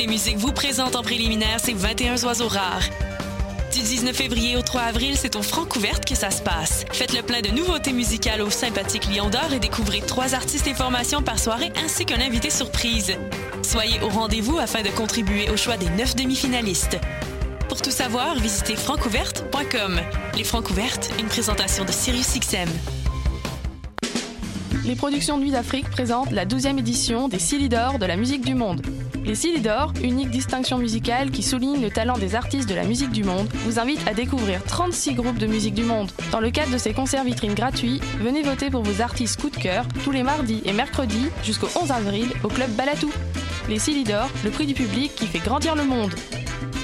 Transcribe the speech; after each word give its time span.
les 0.00 0.06
musiques 0.06 0.38
vous 0.38 0.52
présente 0.52 0.96
en 0.96 1.02
préliminaire 1.02 1.60
ces 1.60 1.74
21 1.74 2.24
oiseaux 2.24 2.48
rares. 2.48 2.88
Du 3.70 3.80
19 3.80 4.16
février 4.16 4.56
au 4.56 4.62
3 4.62 4.80
avril, 4.80 5.14
c'est 5.14 5.36
au 5.36 5.42
Francouverte 5.42 6.06
que 6.06 6.14
ça 6.14 6.30
se 6.30 6.40
passe. 6.40 6.86
Faites 6.90 7.12
le 7.12 7.20
plein 7.20 7.42
de 7.42 7.50
nouveautés 7.50 7.92
musicales 7.92 8.40
au 8.40 8.48
sympathique 8.48 9.14
Lion 9.14 9.28
d'Or 9.28 9.52
et 9.52 9.58
découvrez 9.58 10.00
trois 10.00 10.34
artistes 10.34 10.66
et 10.66 10.72
formations 10.72 11.20
par 11.20 11.38
soirée 11.38 11.70
ainsi 11.84 12.06
qu'un 12.06 12.22
invité 12.22 12.48
surprise. 12.48 13.14
Soyez 13.62 14.00
au 14.00 14.08
rendez-vous 14.08 14.58
afin 14.58 14.80
de 14.80 14.88
contribuer 14.88 15.50
au 15.50 15.58
choix 15.58 15.76
des 15.76 15.90
neuf 15.90 16.16
demi-finalistes. 16.16 16.96
Pour 17.68 17.82
tout 17.82 17.90
savoir, 17.90 18.36
visitez 18.36 18.76
francouverte.com. 18.76 20.00
Les 20.34 20.44
Francouvertes, 20.44 21.10
une 21.20 21.26
présentation 21.26 21.84
de 21.84 21.92
SiriusXM. 21.92 22.70
Les 24.86 24.96
productions 24.96 25.36
Nuit 25.36 25.50
d'Afrique 25.50 25.90
présentent 25.90 26.30
la 26.30 26.46
12e 26.46 26.78
édition 26.78 27.28
des 27.28 27.38
Silidor 27.38 27.98
de 27.98 28.06
la 28.06 28.16
musique 28.16 28.46
du 28.46 28.54
monde. 28.54 28.80
Les 29.24 29.34
Silidor, 29.34 29.92
unique 30.02 30.30
distinction 30.30 30.78
musicale 30.78 31.30
qui 31.30 31.42
souligne 31.42 31.80
le 31.80 31.90
talent 31.90 32.16
des 32.16 32.34
artistes 32.34 32.68
de 32.68 32.74
la 32.74 32.84
musique 32.84 33.10
du 33.10 33.22
monde, 33.22 33.48
vous 33.64 33.78
invitent 33.78 34.06
à 34.08 34.14
découvrir 34.14 34.62
36 34.64 35.14
groupes 35.14 35.38
de 35.38 35.46
musique 35.46 35.74
du 35.74 35.84
monde. 35.84 36.10
Dans 36.32 36.40
le 36.40 36.50
cadre 36.50 36.72
de 36.72 36.78
ces 36.78 36.92
concerts 36.92 37.24
vitrines 37.24 37.54
gratuits, 37.54 38.00
venez 38.18 38.42
voter 38.42 38.70
pour 38.70 38.82
vos 38.82 39.02
artistes 39.02 39.40
coup 39.40 39.50
de 39.50 39.56
cœur 39.56 39.84
tous 40.04 40.10
les 40.10 40.22
mardis 40.22 40.62
et 40.64 40.72
mercredis 40.72 41.28
jusqu'au 41.44 41.68
11 41.80 41.90
avril 41.90 42.28
au 42.42 42.48
club 42.48 42.70
Balatou. 42.70 43.12
Les 43.68 43.78
Silidor, 43.78 44.28
le 44.44 44.50
prix 44.50 44.66
du 44.66 44.74
public 44.74 45.14
qui 45.14 45.26
fait 45.26 45.38
grandir 45.38 45.74
le 45.74 45.84
monde. 45.84 46.14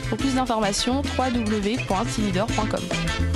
Pour 0.09 0.19
plus 0.19 0.35
d'informations, 0.35 1.03
www.silidor.com. 1.19 3.36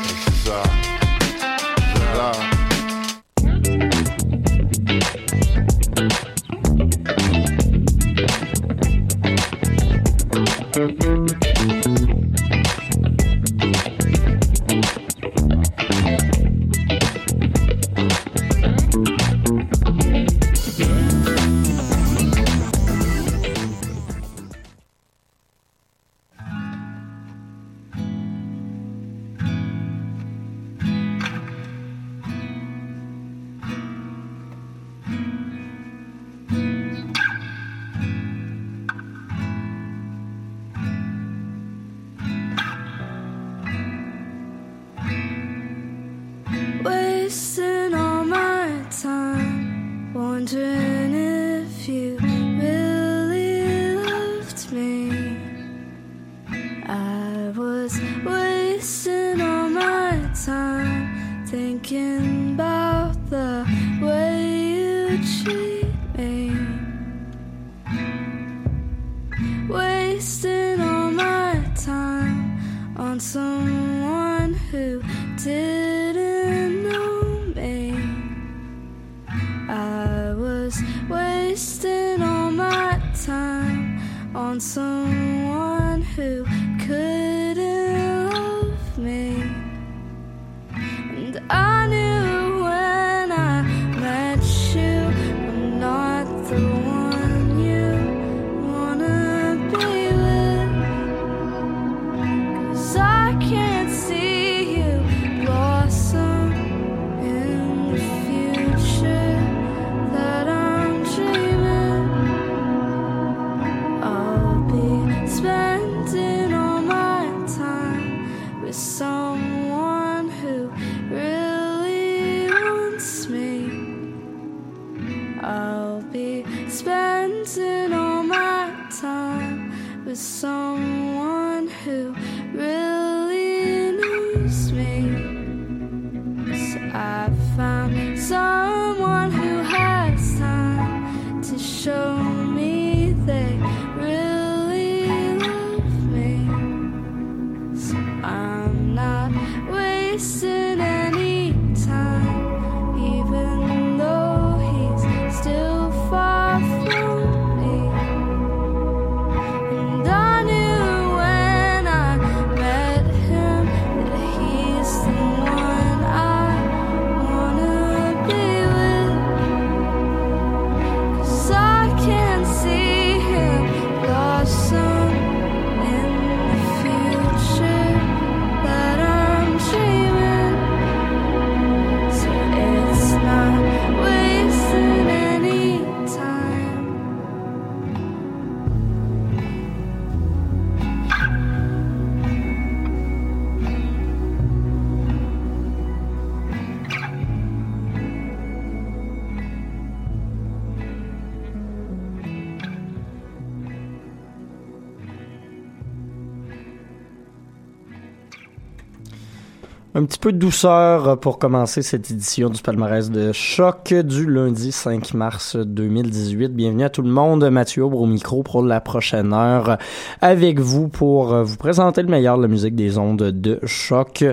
Un 209.93 210.05
petit 210.05 210.19
peu 210.19 210.31
de 210.31 210.37
douceur 210.37 211.19
pour 211.19 211.37
commencer 211.37 211.81
cette 211.81 212.09
édition 212.11 212.49
du 212.49 212.61
palmarès 212.61 213.11
de 213.11 213.33
choc 213.33 213.93
du 213.93 214.25
lundi 214.25 214.71
5 214.71 215.13
mars 215.13 215.57
2018. 215.57 216.55
Bienvenue 216.55 216.85
à 216.85 216.89
tout 216.89 217.01
le 217.01 217.09
monde. 217.09 217.43
Mathieu 217.49 217.83
Aubre 217.83 217.99
au 217.99 218.05
micro 218.05 218.41
pour 218.41 218.63
la 218.63 218.79
prochaine 218.79 219.33
heure 219.33 219.77
avec 220.21 220.61
vous 220.61 220.87
pour 220.87 221.43
vous 221.43 221.57
présenter 221.57 222.03
le 222.03 222.07
meilleur 222.07 222.37
de 222.37 222.43
la 222.43 222.47
musique 222.47 222.73
des 222.73 222.97
ondes 222.97 223.17
de 223.17 223.59
choc. 223.65 224.23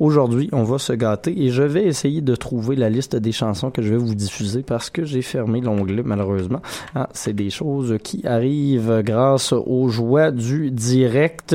Aujourd'hui, 0.00 0.48
on 0.50 0.64
va 0.64 0.78
se 0.78 0.92
gâter 0.92 1.44
et 1.44 1.50
je 1.50 1.62
vais 1.62 1.84
essayer 1.84 2.20
de 2.20 2.34
trouver 2.34 2.74
la 2.74 2.90
liste 2.90 3.14
des 3.14 3.30
chansons 3.30 3.70
que 3.70 3.82
je 3.82 3.90
vais 3.90 3.96
vous 3.96 4.16
diffuser 4.16 4.64
parce 4.64 4.90
que 4.90 5.04
j'ai 5.04 5.22
fermé 5.22 5.60
l'onglet 5.60 6.02
malheureusement. 6.04 6.60
Ah, 6.96 7.08
c'est 7.12 7.34
des 7.34 7.50
choses 7.50 7.98
qui 8.02 8.26
arrivent 8.26 9.00
grâce 9.04 9.52
aux 9.52 9.86
joies 9.86 10.32
du 10.32 10.72
direct. 10.72 11.54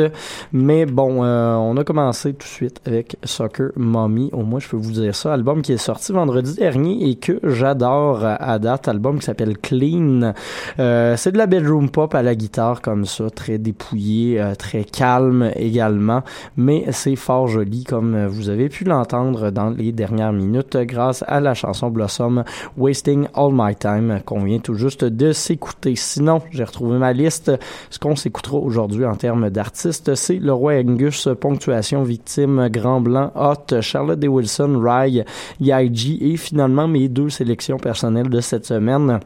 Mais 0.53 0.85
bon, 0.85 1.25
euh, 1.25 1.55
on 1.55 1.75
a 1.75 1.83
commencé 1.83 2.31
tout 2.31 2.47
de 2.47 2.53
suite 2.53 2.79
avec 2.85 3.17
ça 3.25 3.49
Soccer 3.59 3.71
Mommy, 3.75 4.29
au 4.33 4.43
moins 4.43 4.59
je 4.59 4.67
peux 4.67 4.77
vous 4.77 4.91
dire 4.91 5.15
ça, 5.15 5.33
album 5.33 5.61
qui 5.61 5.73
est 5.73 5.77
sorti 5.77 6.11
vendredi 6.11 6.55
dernier 6.55 7.09
et 7.09 7.15
que 7.15 7.39
j'adore 7.43 8.23
à 8.23 8.59
date, 8.59 8.87
album 8.87 9.19
qui 9.19 9.25
s'appelle 9.25 9.57
Clean. 9.57 10.33
Euh, 10.79 11.15
c'est 11.17 11.31
de 11.31 11.37
la 11.37 11.47
bedroom 11.47 11.89
pop 11.89 12.15
à 12.15 12.21
la 12.21 12.35
guitare 12.35 12.81
comme 12.81 13.05
ça, 13.05 13.29
très 13.29 13.57
dépouillé, 13.57 14.39
euh, 14.39 14.55
très 14.55 14.83
calme 14.83 15.51
également, 15.55 16.23
mais 16.57 16.85
c'est 16.91 17.15
fort 17.15 17.47
joli 17.47 17.83
comme 17.83 18.27
vous 18.27 18.49
avez 18.49 18.69
pu 18.69 18.83
l'entendre 18.83 19.51
dans 19.51 19.69
les 19.69 19.91
dernières 19.91 20.33
minutes 20.33 20.77
grâce 20.77 21.23
à 21.27 21.39
la 21.39 21.53
chanson 21.53 21.89
Blossom 21.89 22.43
Wasting 22.77 23.27
All 23.33 23.51
My 23.53 23.75
Time 23.75 24.21
qu'on 24.25 24.43
vient 24.43 24.59
tout 24.59 24.75
juste 24.75 25.03
de 25.03 25.31
s'écouter. 25.31 25.95
Sinon, 25.95 26.41
j'ai 26.51 26.63
retrouvé 26.63 26.97
ma 26.97 27.13
liste. 27.13 27.51
Ce 27.89 27.99
qu'on 27.99 28.15
s'écoutera 28.15 28.57
aujourd'hui 28.57 29.05
en 29.05 29.15
termes 29.15 29.49
d'artistes, 29.49 30.15
c'est 30.15 30.37
le 30.37 30.53
roi 30.53 30.73
Angus, 30.79 31.27
ponctuation 31.39 32.03
victime, 32.03 32.69
grand 32.69 33.01
blanc, 33.01 33.31
Hot, 33.39 33.81
Charlotte 33.81 34.19
D. 34.19 34.27
Wilson, 34.27 34.79
Rye, 34.83 35.23
Yaiji 35.59 36.19
et 36.21 36.37
finalement 36.37 36.87
mes 36.87 37.07
deux 37.07 37.29
sélections 37.29 37.77
personnelles 37.77 38.29
de 38.29 38.41
cette 38.41 38.65
semaine. 38.65 39.19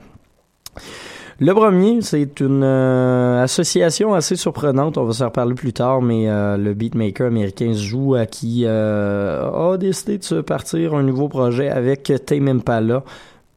Le 1.39 1.53
premier, 1.53 2.01
c'est 2.01 2.39
une 2.39 2.63
euh, 2.63 3.43
association 3.43 4.13
assez 4.13 4.35
surprenante. 4.35 4.97
On 4.97 5.03
va 5.03 5.13
s'en 5.13 5.25
reparler 5.25 5.55
plus 5.55 5.73
tard, 5.73 6.01
mais 6.01 6.29
euh, 6.29 6.57
le 6.57 6.73
beatmaker 6.73 7.27
américain 7.27 7.73
joue 7.73 8.13
à 8.13 8.25
qui 8.25 8.63
euh, 8.65 9.73
a 9.73 9.77
décidé 9.77 10.19
de 10.19 10.23
se 10.23 10.35
partir 10.35 10.93
un 10.93 11.03
nouveau 11.03 11.27
projet 11.27 11.69
avec 11.69 12.13
Tame 12.25 12.47
Impala. 12.47 13.03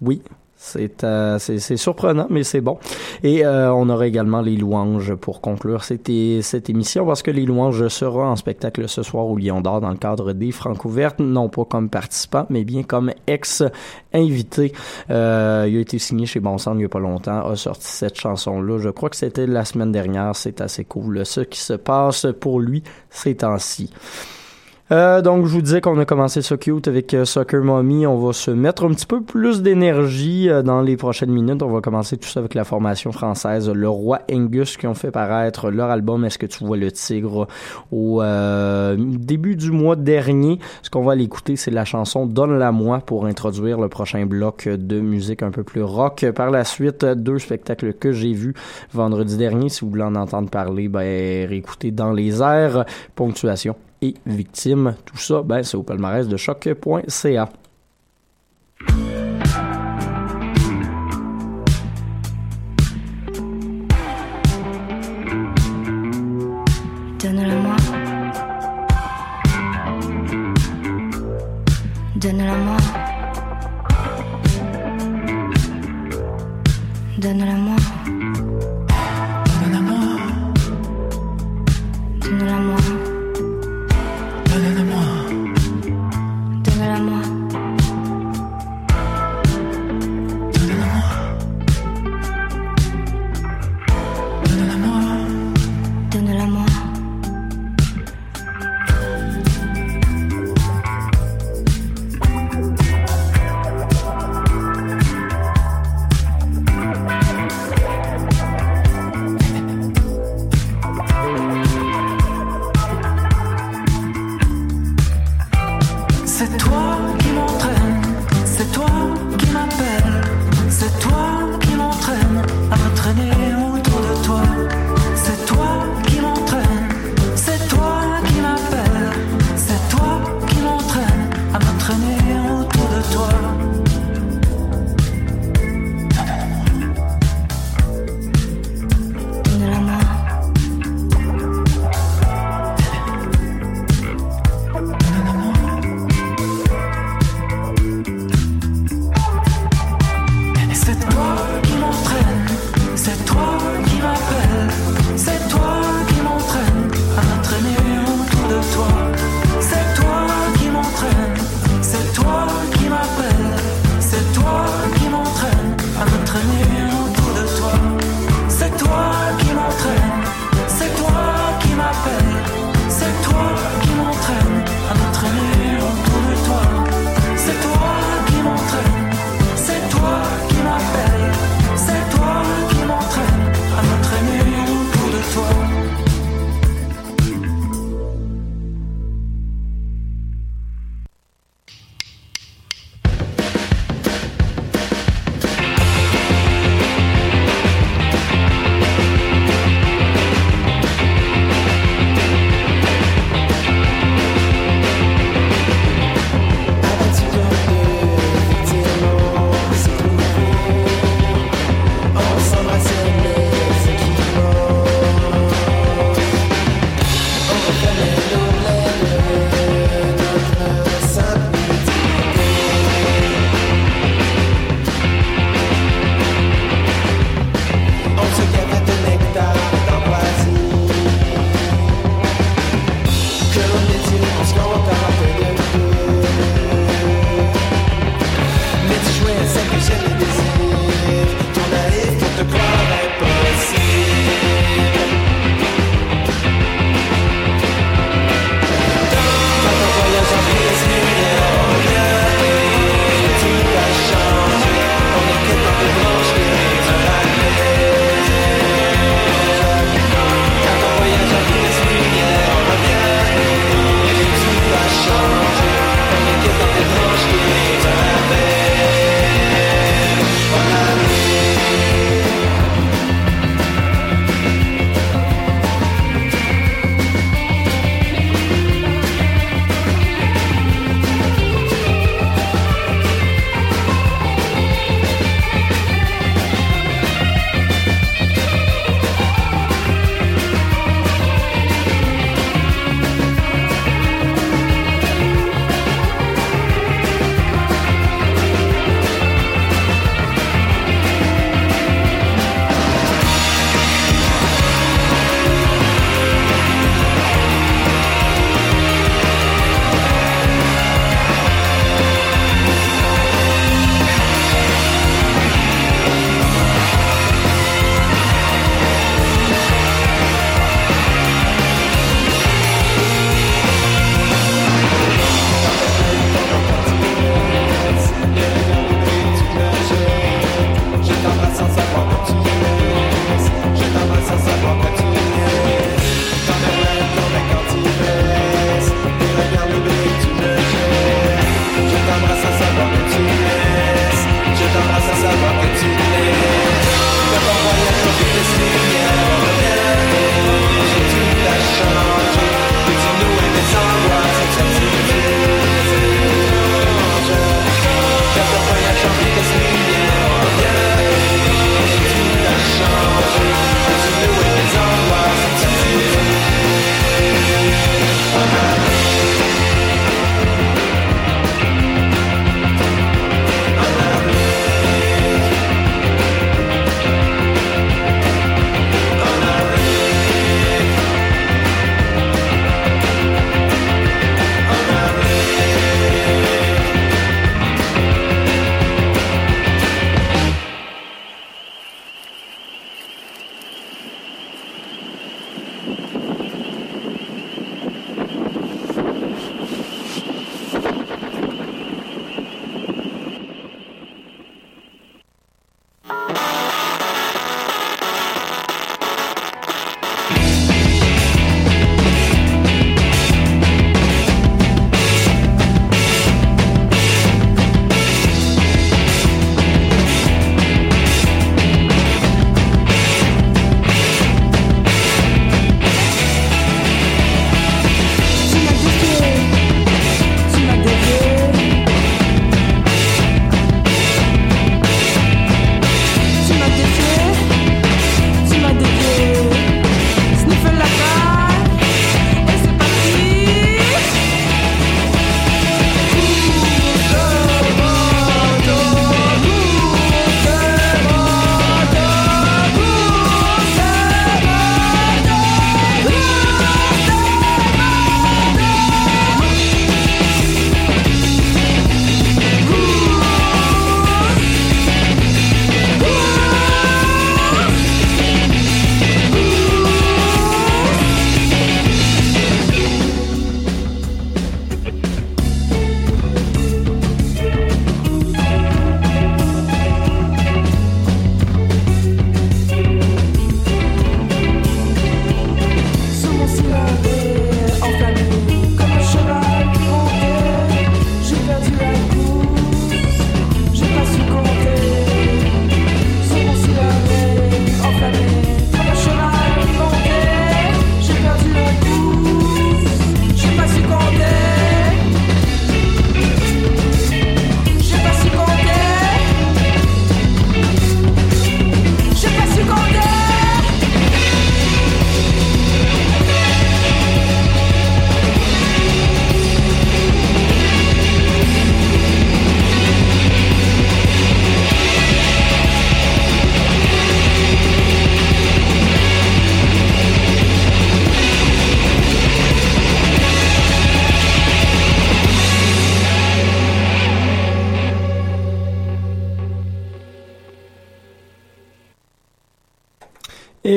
Oui, 0.00 0.22
c'est 0.66 1.04
euh, 1.04 1.38
surprenant, 1.38 2.26
mais 2.28 2.42
c'est 2.42 2.60
bon. 2.60 2.78
Et 3.22 3.44
euh, 3.44 3.72
on 3.72 3.88
aura 3.88 4.06
également 4.06 4.40
les 4.40 4.56
louanges 4.56 5.14
pour 5.14 5.40
conclure 5.40 5.84
cette, 5.84 6.10
cette 6.42 6.68
émission, 6.68 7.06
parce 7.06 7.22
que 7.22 7.30
les 7.30 7.46
louanges 7.46 7.86
sera 7.88 8.28
en 8.28 8.36
spectacle 8.36 8.88
ce 8.88 9.02
soir 9.02 9.26
au 9.26 9.36
Lion 9.36 9.60
d'Or 9.60 9.80
dans 9.80 9.90
le 9.90 9.96
cadre 9.96 10.32
des 10.32 10.50
Francs 10.50 10.84
ouvertes, 10.84 11.20
non 11.20 11.48
pas 11.48 11.64
comme 11.64 11.88
participant, 11.88 12.46
mais 12.50 12.64
bien 12.64 12.82
comme 12.82 13.12
ex-invité. 13.26 14.72
Euh, 15.10 15.66
il 15.68 15.76
a 15.76 15.80
été 15.80 15.98
signé 15.98 16.26
chez 16.26 16.40
Bon 16.40 16.58
Sang 16.58 16.74
il 16.74 16.78
n'y 16.78 16.84
a 16.84 16.88
pas 16.88 16.98
longtemps, 16.98 17.48
a 17.48 17.56
sorti 17.56 17.86
cette 17.86 18.18
chanson-là. 18.18 18.78
Je 18.78 18.88
crois 18.88 19.10
que 19.10 19.16
c'était 19.16 19.46
la 19.46 19.64
semaine 19.64 19.92
dernière, 19.92 20.34
c'est 20.34 20.60
assez 20.60 20.84
cool. 20.84 21.24
Ce 21.24 21.40
qui 21.40 21.60
se 21.60 21.74
passe 21.74 22.26
pour 22.40 22.60
lui 22.60 22.82
ces 23.10 23.36
temps-ci. 23.36 23.90
Euh, 24.92 25.20
donc, 25.20 25.46
je 25.46 25.50
vous 25.50 25.62
disais 25.62 25.80
qu'on 25.80 25.98
a 25.98 26.04
commencé 26.04 26.42
ce 26.42 26.54
cute 26.54 26.86
avec 26.86 27.12
euh, 27.12 27.24
Soccer 27.24 27.60
Mommy. 27.60 28.06
On 28.06 28.18
va 28.18 28.32
se 28.32 28.52
mettre 28.52 28.84
un 28.84 28.90
petit 28.90 29.06
peu 29.06 29.20
plus 29.20 29.60
d'énergie 29.60 30.48
euh, 30.48 30.62
dans 30.62 30.80
les 30.80 30.96
prochaines 30.96 31.32
minutes. 31.32 31.60
On 31.62 31.72
va 31.72 31.80
commencer 31.80 32.16
tout 32.16 32.28
ça 32.28 32.38
avec 32.38 32.54
la 32.54 32.62
formation 32.62 33.10
française 33.10 33.68
Le 33.68 33.88
Roi 33.88 34.20
Angus 34.30 34.76
qui 34.76 34.86
ont 34.86 34.94
fait 34.94 35.10
paraître 35.10 35.70
leur 35.72 35.90
album 35.90 36.24
Est-ce 36.24 36.38
que 36.38 36.46
tu 36.46 36.64
vois 36.64 36.76
le 36.76 36.92
tigre 36.92 37.48
au 37.90 38.22
début 38.96 39.56
du 39.56 39.72
mois 39.72 39.96
dernier. 39.96 40.60
Ce 40.82 40.90
qu'on 40.90 41.02
va 41.02 41.12
aller 41.12 41.24
écouter, 41.24 41.56
c'est 41.56 41.70
la 41.72 41.84
chanson 41.84 42.26
Donne-la 42.26 42.70
moi 42.70 43.00
pour 43.00 43.26
introduire 43.26 43.80
le 43.80 43.88
prochain 43.88 44.24
bloc 44.24 44.68
de 44.68 45.00
musique 45.00 45.42
un 45.42 45.50
peu 45.50 45.64
plus 45.64 45.82
rock. 45.82 46.24
Par 46.34 46.50
la 46.50 46.64
suite, 46.64 47.04
deux 47.04 47.38
spectacles 47.38 47.92
que 47.94 48.12
j'ai 48.12 48.32
vus 48.32 48.54
vendredi 48.92 49.36
dernier. 49.36 49.68
Si 49.68 49.80
vous 49.80 49.90
voulez 49.90 50.04
en 50.04 50.14
entendre 50.14 50.48
parler, 50.48 50.88
ben, 50.88 51.48
réécoutez 51.48 51.90
dans 51.90 52.12
les 52.12 52.40
airs. 52.40 52.84
Ponctuation 53.14 53.74
et 54.02 54.14
victimes. 54.26 54.94
Tout 55.04 55.18
ça, 55.18 55.42
ben, 55.42 55.62
c'est 55.62 55.76
au 55.76 55.82
palmarès 55.82 56.28
de 56.28 56.36
choc.ca. 56.36 57.48
Donne-la 72.16 72.56
moi. 72.56 72.76
Donne-la 77.18 77.54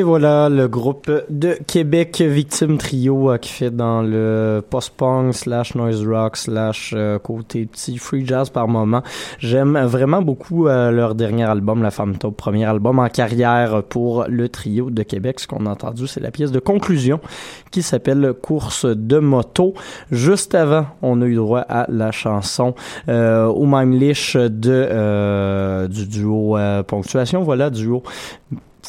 voilà 0.10 0.50
le 0.50 0.68
groupe 0.68 1.12
de 1.30 1.56
Québec 1.68 2.20
Victime 2.20 2.80
Trio 2.80 3.30
euh, 3.30 3.38
qui 3.38 3.52
fait 3.52 3.70
dans 3.70 4.02
le 4.02 4.64
post-punk 4.68 5.36
slash 5.36 5.76
noise 5.76 6.04
rock 6.04 6.36
slash 6.36 6.96
euh, 6.98 7.20
côté 7.20 7.68
petit 7.68 8.00
free 8.00 8.26
jazz 8.26 8.50
par 8.50 8.68
moment. 8.68 9.04
J'aime 9.38 9.78
vraiment 9.86 10.24
beaucoup 10.24 10.68
euh, 10.68 10.90
leur 10.90 11.14
dernier 11.14 11.44
album, 11.44 11.84
La 11.84 11.92
Femme 11.92 12.18
Taupe, 12.18 12.38
premier 12.38 12.66
album 12.66 12.98
en 12.98 13.08
carrière 13.08 13.84
pour 13.84 14.26
le 14.28 14.50
trio 14.50 14.90
de 14.90 15.04
Québec. 15.04 15.40
Ce 15.42 15.48
qu'on 15.48 15.68
a 15.68 15.70
entendu, 15.70 16.08
c'est 16.08 16.22
la 16.22 16.32
pièce 16.32 16.52
de 16.52 16.60
conclusion 16.60 17.20
qui 17.70 17.84
s'appelle 17.84 18.34
Course 18.42 18.88
de 18.88 19.20
moto. 19.20 19.76
Juste 20.12 20.56
avant, 20.56 20.88
on 21.04 21.22
a 21.22 21.26
eu 21.28 21.36
droit 21.36 21.64
à 21.70 21.86
la 21.88 22.12
chanson 22.12 22.74
au 23.08 23.66
même 23.68 23.94
liche 23.94 24.36
de 24.36 25.86
du 25.86 26.08
duo 26.08 26.58
Ponctuation. 26.88 27.44
Voilà, 27.44 27.70
duo 27.70 28.02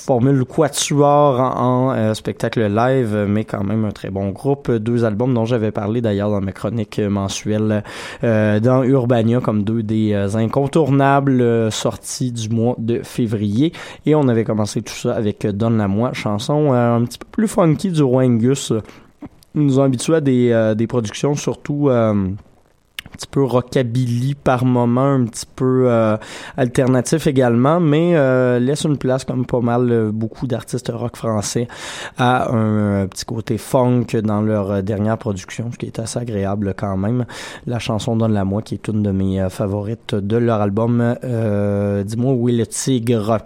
formule 0.04 0.44
quatuor 0.44 1.40
en, 1.40 1.90
en 1.90 1.92
euh, 1.92 2.14
spectacle 2.14 2.66
live, 2.66 3.26
mais 3.28 3.44
quand 3.44 3.62
même 3.64 3.84
un 3.84 3.90
très 3.90 4.10
bon 4.10 4.30
groupe. 4.30 4.70
Deux 4.70 5.04
albums 5.04 5.34
dont 5.34 5.44
j'avais 5.44 5.70
parlé 5.70 6.00
d'ailleurs 6.00 6.30
dans 6.30 6.40
mes 6.40 6.52
chroniques 6.52 6.98
mensuelles 6.98 7.84
euh, 8.24 8.60
dans 8.60 8.82
Urbania 8.82 9.40
comme 9.40 9.62
deux 9.62 9.82
des 9.82 10.12
euh, 10.12 10.36
incontournables 10.36 11.70
sorties 11.70 12.32
du 12.32 12.48
mois 12.48 12.74
de 12.78 13.00
février. 13.02 13.72
Et 14.06 14.14
on 14.14 14.28
avait 14.28 14.44
commencé 14.44 14.82
tout 14.82 14.94
ça 14.94 15.14
avec 15.14 15.46
Donne-la-moi, 15.46 16.12
chanson 16.12 16.72
un 16.72 17.04
petit 17.04 17.18
peu 17.18 17.26
plus 17.30 17.48
funky 17.48 17.90
du 17.90 18.02
roi 18.02 18.24
Angus. 18.24 18.72
Nous 19.54 19.78
ont 19.78 19.82
habitués 19.82 20.16
à 20.16 20.20
des, 20.20 20.74
des 20.76 20.86
productions 20.86 21.34
surtout 21.34 21.90
petit 23.12 23.26
peu 23.26 23.42
rockabilly 23.42 24.34
par 24.34 24.64
moment, 24.64 25.14
un 25.14 25.24
petit 25.24 25.46
peu 25.46 25.84
euh, 25.86 26.16
alternatif 26.56 27.26
également, 27.26 27.80
mais 27.80 28.12
euh, 28.14 28.58
laisse 28.58 28.84
une 28.84 28.96
place 28.96 29.24
comme 29.24 29.46
pas 29.46 29.60
mal 29.60 29.90
euh, 29.90 30.10
beaucoup 30.12 30.46
d'artistes 30.46 30.90
rock 30.94 31.16
français 31.16 31.68
à 32.18 32.50
un, 32.52 33.06
petit 33.06 33.24
côté 33.24 33.58
funk 33.58 34.06
dans 34.22 34.40
leur 34.40 34.82
dernière 34.82 35.18
production, 35.18 35.70
ce 35.72 35.78
qui 35.78 35.86
est 35.86 35.98
assez 35.98 36.18
agréable 36.18 36.74
quand 36.76 36.96
même. 36.96 37.24
La 37.66 37.78
chanson 37.78 38.16
Donne-la 38.16 38.44
moi 38.44 38.62
qui 38.62 38.74
est 38.74 38.88
une 38.88 39.02
de 39.02 39.10
mes 39.10 39.48
favorites 39.50 40.14
de 40.14 40.36
leur 40.36 40.60
album 40.60 41.16
Dis-moi 41.22 42.32
où 42.32 42.48
est 42.48 42.52
le 42.52 42.66
tigre. 42.66 43.38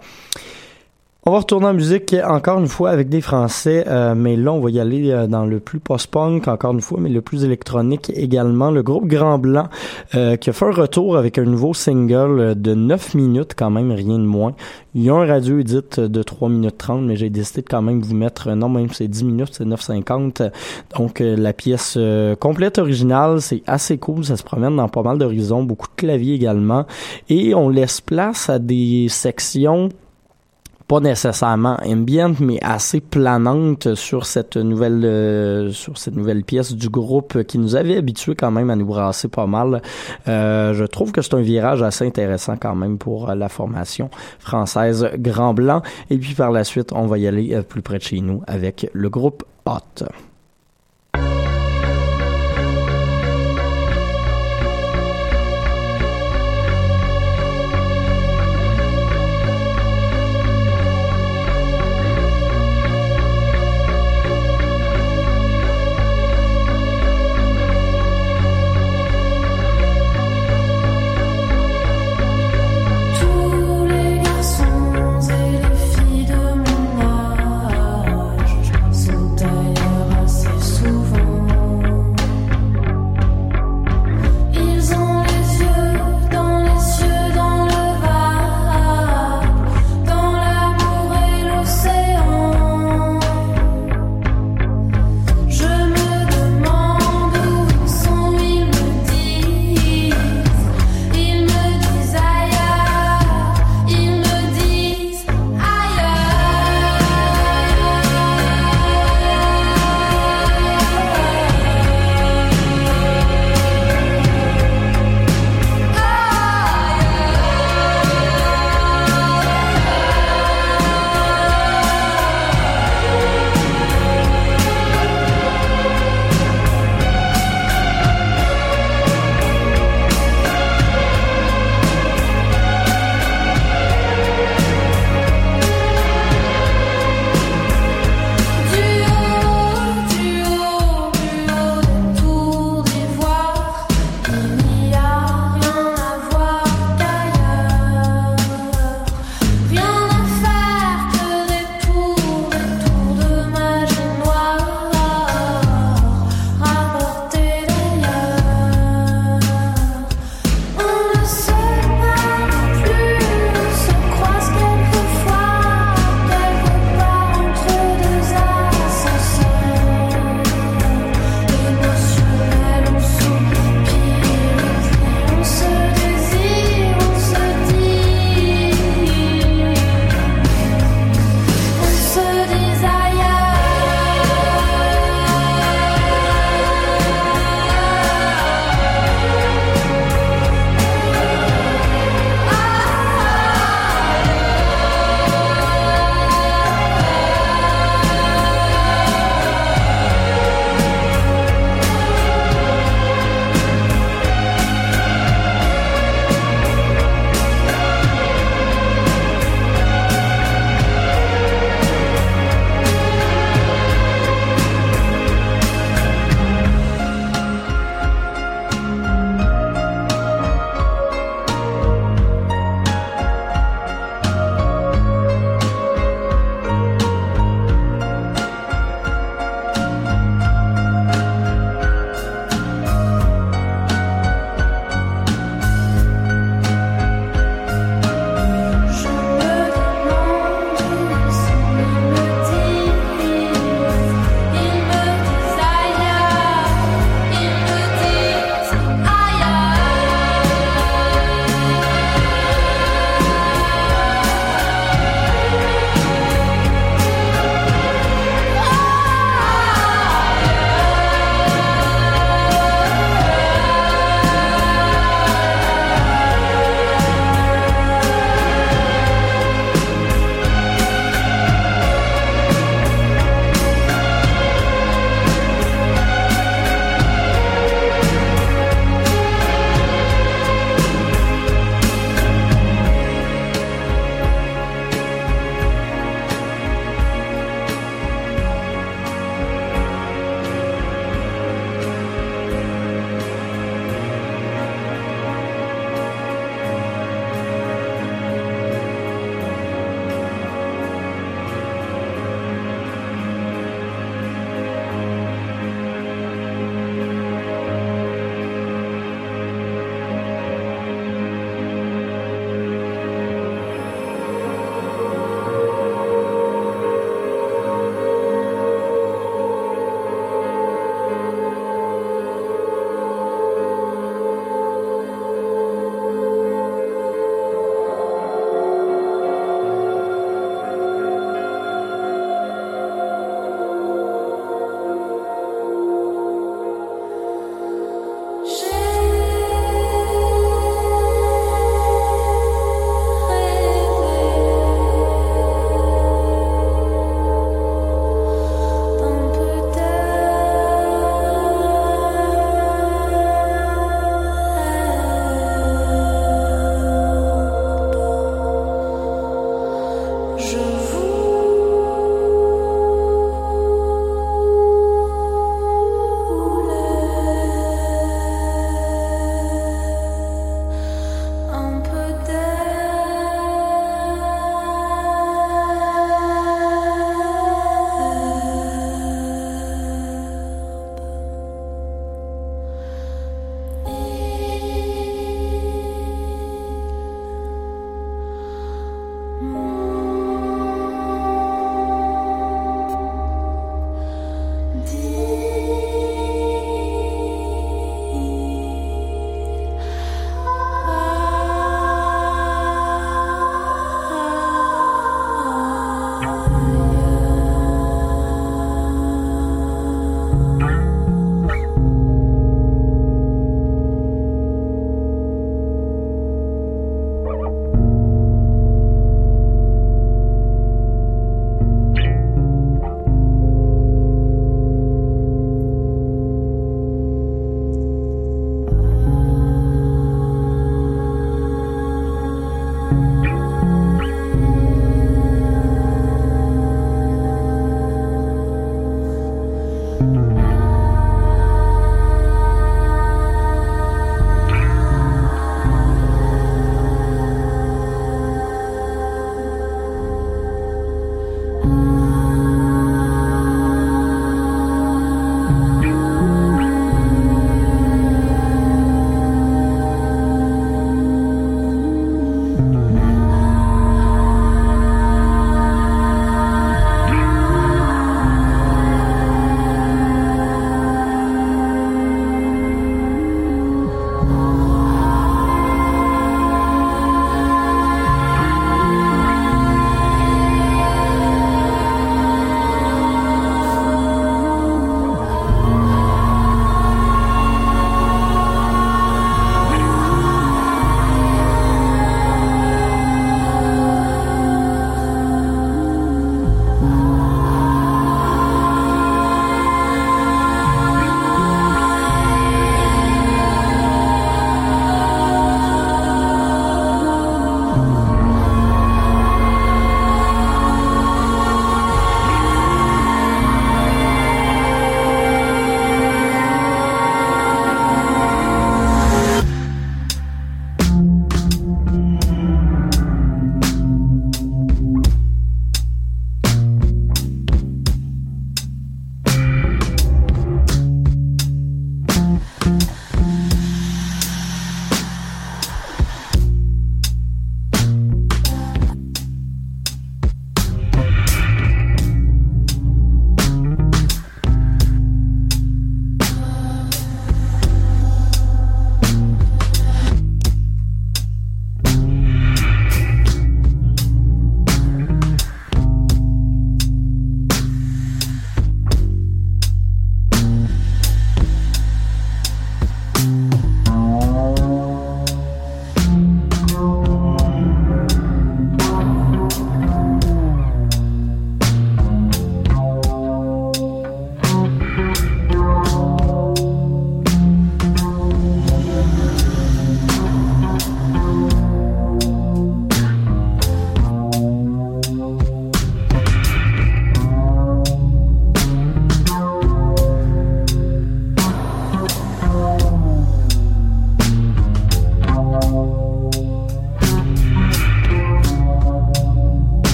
On 1.27 1.31
va 1.31 1.39
retourner 1.39 1.65
en 1.65 1.73
musique 1.73 2.15
encore 2.23 2.59
une 2.59 2.67
fois 2.67 2.91
avec 2.91 3.09
des 3.09 3.19
Français, 3.19 3.83
euh, 3.87 4.13
mais 4.13 4.35
là 4.35 4.53
on 4.53 4.59
va 4.59 4.69
y 4.69 4.79
aller 4.79 5.09
euh, 5.09 5.25
dans 5.25 5.47
le 5.47 5.59
plus 5.59 5.79
post-punk 5.79 6.47
encore 6.47 6.71
une 6.71 6.81
fois, 6.81 6.99
mais 7.01 7.09
le 7.09 7.23
plus 7.23 7.43
électronique 7.43 8.11
également. 8.13 8.69
Le 8.69 8.83
groupe 8.83 9.07
Grand 9.07 9.39
Blanc 9.39 9.67
euh, 10.13 10.35
qui 10.35 10.51
a 10.51 10.53
fait 10.53 10.65
un 10.65 10.71
retour 10.71 11.17
avec 11.17 11.39
un 11.39 11.45
nouveau 11.45 11.73
single 11.73 12.53
de 12.53 12.75
9 12.75 13.15
minutes 13.15 13.53
quand 13.57 13.71
même, 13.71 13.91
rien 13.91 14.19
de 14.19 14.23
moins. 14.23 14.53
Il 14.93 15.01
y 15.01 15.09
a 15.09 15.15
un 15.15 15.25
radio 15.25 15.57
edit 15.57 15.81
de 15.97 16.21
3 16.21 16.47
minutes 16.47 16.77
30, 16.77 17.01
mais 17.01 17.15
j'ai 17.15 17.31
décidé 17.31 17.63
de 17.63 17.69
quand 17.69 17.81
même 17.81 18.01
vous 18.01 18.13
mettre, 18.13 18.51
non 18.51 18.69
même 18.69 18.89
c'est 18.91 19.07
10 19.07 19.23
minutes, 19.23 19.49
c'est 19.53 19.65
9,50. 19.65 20.51
Donc 20.95 21.23
la 21.25 21.53
pièce 21.53 21.97
complète 22.39 22.77
originale, 22.77 23.41
c'est 23.41 23.63
assez 23.65 23.97
cool, 23.97 24.23
ça 24.25 24.37
se 24.37 24.43
promène 24.43 24.75
dans 24.75 24.89
pas 24.89 25.01
mal 25.01 25.17
d'horizons, 25.17 25.63
beaucoup 25.63 25.87
de 25.87 25.95
claviers 25.95 26.35
également, 26.35 26.85
et 27.29 27.55
on 27.55 27.69
laisse 27.69 27.99
place 27.99 28.47
à 28.47 28.59
des 28.59 29.07
sections 29.09 29.89
pas 30.87 30.99
nécessairement 30.99 31.77
ambient, 31.83 32.35
mais 32.39 32.59
assez 32.61 33.01
planante 33.01 33.95
sur 33.95 34.25
cette 34.25 34.57
nouvelle 34.57 35.03
euh, 35.03 35.71
sur 35.71 35.97
cette 35.97 36.15
nouvelle 36.15 36.43
pièce 36.43 36.73
du 36.73 36.89
groupe 36.89 37.43
qui 37.43 37.57
nous 37.57 37.75
avait 37.75 37.97
habitués 37.97 38.35
quand 38.35 38.51
même 38.51 38.69
à 38.69 38.75
nous 38.75 38.85
brasser 38.85 39.27
pas 39.27 39.47
mal. 39.47 39.81
Euh, 40.27 40.73
je 40.73 40.85
trouve 40.85 41.11
que 41.11 41.21
c'est 41.21 41.33
un 41.33 41.41
virage 41.41 41.81
assez 41.81 42.05
intéressant 42.05 42.55
quand 42.57 42.75
même 42.75 42.97
pour 42.97 43.33
la 43.33 43.49
formation 43.49 44.09
française 44.39 45.09
Grand 45.17 45.53
Blanc. 45.53 45.81
Et 46.09 46.17
puis 46.17 46.35
par 46.35 46.51
la 46.51 46.63
suite, 46.63 46.91
on 46.93 47.07
va 47.07 47.17
y 47.17 47.27
aller 47.27 47.53
euh, 47.53 47.61
plus 47.63 47.81
près 47.81 47.97
de 47.97 48.03
chez 48.03 48.21
nous 48.21 48.41
avec 48.47 48.89
le 48.93 49.09
groupe 49.09 49.43
Hot. 49.65 50.05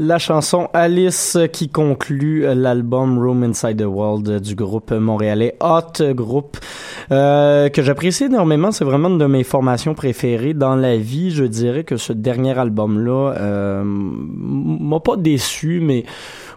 La 0.00 0.18
chanson 0.18 0.68
Alice 0.72 1.36
qui 1.52 1.68
conclut 1.68 2.46
l'album 2.54 3.18
Room 3.18 3.42
Inside 3.42 3.76
the 3.76 3.86
World 3.86 4.40
du 4.40 4.54
groupe 4.54 4.92
montréalais 4.92 5.56
Hot 5.60 6.14
Group 6.14 6.56
euh, 7.12 7.68
que 7.68 7.82
j'apprécie 7.82 8.24
énormément. 8.24 8.72
C'est 8.72 8.86
vraiment 8.86 9.08
une 9.08 9.18
de 9.18 9.26
mes 9.26 9.44
formations 9.44 9.92
préférées 9.92 10.54
dans 10.54 10.74
la 10.74 10.96
vie. 10.96 11.30
Je 11.30 11.44
dirais 11.44 11.84
que 11.84 11.98
ce 11.98 12.14
dernier 12.14 12.58
album-là 12.58 13.34
euh, 13.36 13.82
m'a 13.84 15.00
pas 15.00 15.16
déçu, 15.16 15.80
mais 15.82 16.04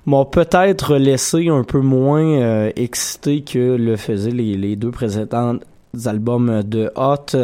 m'a 0.06 0.24
peut-être 0.24 0.96
laissé 0.96 1.50
un 1.50 1.64
peu 1.64 1.82
moins 1.82 2.24
euh, 2.24 2.72
excité 2.78 3.42
que 3.42 3.76
le 3.76 3.98
faisaient 3.98 4.32
les, 4.32 4.56
les 4.56 4.78
deux 4.78 4.92
précédentes 4.92 5.64
albums 6.06 6.64
de 6.64 6.92
Hot. 6.96 7.38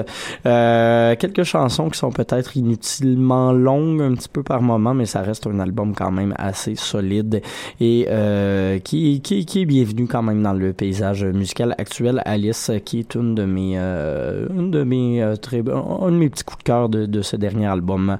Euh, 0.45 1.15
quelques 1.15 1.43
chansons 1.43 1.89
qui 1.89 1.99
sont 1.99 2.09
peut-être 2.09 2.57
inutilement 2.57 3.51
longues 3.51 4.01
un 4.01 4.15
petit 4.15 4.29
peu 4.29 4.41
par 4.41 4.61
moment, 4.63 4.95
mais 4.95 5.05
ça 5.05 5.21
reste 5.21 5.45
un 5.45 5.59
album 5.59 5.93
quand 5.93 6.09
même 6.09 6.33
assez 6.37 6.73
solide 6.75 7.41
et 7.79 8.07
euh, 8.09 8.79
qui, 8.79 9.21
qui, 9.21 9.45
qui 9.45 9.61
est 9.61 9.65
bienvenu 9.65 10.07
quand 10.07 10.23
même 10.23 10.41
dans 10.41 10.53
le 10.53 10.73
paysage 10.73 11.23
musical 11.25 11.75
actuel. 11.77 12.23
Alice, 12.25 12.71
qui 12.85 12.99
est 12.99 13.13
une 13.13 13.35
de 13.35 13.45
mes, 13.45 13.73
euh, 13.77 14.47
une 14.49 14.71
de 14.71 14.83
mes 14.83 15.21
euh, 15.21 15.35
très, 15.35 15.59
un 15.59 16.11
de 16.11 16.17
mes 16.17 16.29
petits 16.29 16.43
coups 16.43 16.59
de 16.59 16.63
cœur 16.63 16.89
de, 16.89 17.05
de 17.05 17.21
ce 17.21 17.35
dernier 17.35 17.67
album. 17.67 18.17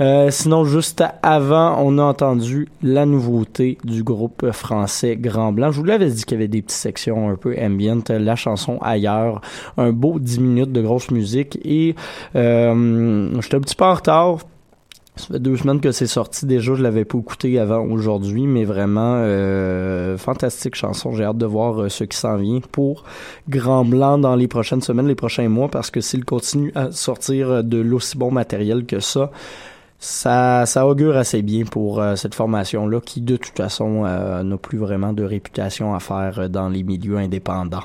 Euh, 0.00 0.30
sinon, 0.30 0.64
juste 0.64 1.02
avant, 1.22 1.76
on 1.80 1.98
a 1.98 2.02
entendu 2.02 2.68
la 2.84 3.04
nouveauté 3.04 3.78
du 3.82 4.04
groupe 4.04 4.52
français 4.52 5.16
Grand 5.16 5.52
Blanc. 5.52 5.72
Je 5.72 5.78
vous 5.78 5.84
l'avais 5.84 6.08
dit 6.08 6.24
qu'il 6.24 6.36
y 6.36 6.40
avait 6.40 6.48
des 6.48 6.62
petites 6.62 6.78
sections 6.78 7.30
un 7.30 7.36
peu 7.36 7.56
ambient. 7.58 8.04
La 8.10 8.36
chanson 8.36 8.78
Ailleurs 8.80 9.40
un 9.76 9.92
beau 9.92 10.18
10 10.18 10.40
minutes 10.40 10.72
de 10.72 10.82
grosse 10.82 11.10
musique 11.10 11.58
et 11.64 11.94
euh, 12.36 13.40
j'étais 13.40 13.56
un 13.56 13.60
petit 13.60 13.76
peu 13.76 13.84
en 13.84 13.94
retard 13.94 14.38
ça 15.16 15.26
fait 15.26 15.40
deux 15.40 15.56
semaines 15.58 15.80
que 15.80 15.92
c'est 15.92 16.06
sorti 16.06 16.46
déjà, 16.46 16.74
je 16.74 16.82
l'avais 16.82 17.04
pas 17.04 17.18
écouté 17.18 17.58
avant 17.58 17.84
aujourd'hui, 17.84 18.46
mais 18.46 18.64
vraiment 18.64 19.16
euh, 19.18 20.16
fantastique 20.16 20.74
chanson. 20.74 21.12
J'ai 21.12 21.24
hâte 21.24 21.36
de 21.36 21.44
voir 21.44 21.82
euh, 21.82 21.88
ce 21.90 22.04
qui 22.04 22.16
s'en 22.16 22.36
vient 22.36 22.60
pour 22.72 23.04
Grand 23.46 23.84
Blanc 23.84 24.16
dans 24.16 24.36
les 24.36 24.48
prochaines 24.48 24.80
semaines, 24.80 25.06
les 25.06 25.14
prochains 25.14 25.50
mois, 25.50 25.68
parce 25.68 25.90
que 25.90 26.00
s'il 26.00 26.24
continue 26.24 26.72
à 26.74 26.92
sortir 26.92 27.62
de 27.62 27.78
l'aussi 27.78 28.16
bon 28.16 28.30
matériel 28.30 28.86
que 28.86 29.00
ça, 29.00 29.30
ça, 29.98 30.64
ça 30.64 30.86
augure 30.86 31.18
assez 31.18 31.42
bien 31.42 31.64
pour 31.64 32.00
euh, 32.00 32.16
cette 32.16 32.34
formation-là 32.34 33.00
qui, 33.02 33.20
de 33.20 33.36
toute 33.36 33.56
façon, 33.56 34.04
n'a 34.04 34.56
plus 34.56 34.78
vraiment 34.78 35.12
de 35.12 35.24
réputation 35.24 35.94
à 35.94 36.00
faire 36.00 36.48
dans 36.48 36.70
les 36.70 36.84
milieux 36.84 37.18
indépendants. 37.18 37.84